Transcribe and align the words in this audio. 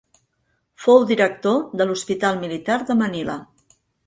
Fou 0.85 1.05
director 1.11 1.59
de 1.83 1.87
l'Hospital 1.89 2.41
Militar 2.47 2.79
de 2.89 2.97
Manila. 3.05 3.39